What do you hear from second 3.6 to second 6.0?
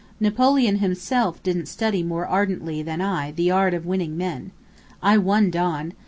of winning men. I won Don.